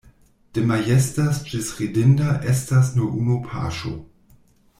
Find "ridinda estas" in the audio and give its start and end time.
1.81-2.91